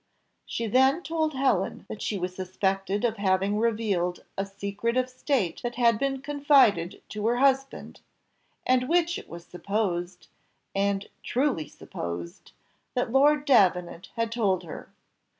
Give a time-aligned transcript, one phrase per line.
[0.47, 5.61] She then told Helen that she was suspected of having revealed a secret of state
[5.61, 8.01] that had been confided to her husband,
[8.65, 10.25] and which it was supposed,
[10.73, 12.51] and truly supposed,
[12.95, 14.89] that Lord Davenant had told to her.